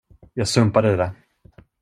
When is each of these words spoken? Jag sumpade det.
Jag 0.33 0.47
sumpade 0.47 0.97
det. 0.97 1.15